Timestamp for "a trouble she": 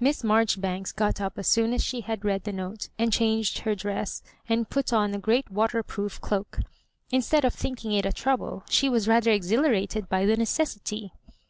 8.06-8.88